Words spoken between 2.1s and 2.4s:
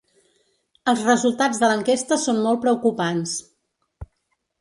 són